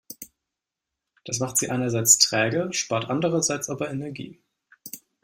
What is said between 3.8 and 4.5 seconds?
Energie.